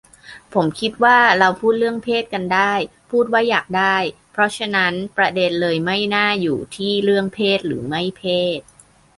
[0.53, 2.73] ผมคิดว่าเราพูดเรื่องเพศกันได้
[3.11, 3.95] พูดว่าอยากได้
[4.31, 8.23] เพราะฉะนั้นประเด็นเลยไม่น่าอยู่ที่เรื่องเพศหรือไม่เพ
[8.57, 8.59] ศ